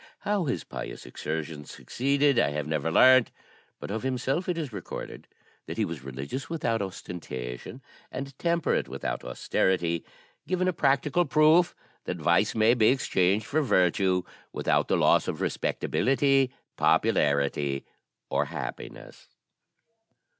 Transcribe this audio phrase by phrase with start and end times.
[0.21, 3.29] How his pious exertions succeeded, I have never learnt;
[3.79, 5.27] but of himself it is recorded
[5.67, 10.03] that he was religious without ostentation, and temperate without austerity;
[10.47, 11.75] giving a practical proof
[12.05, 17.85] that vice may be exchanged for virtue, without the loss of respectability, popularity,
[18.27, 19.27] or happiness.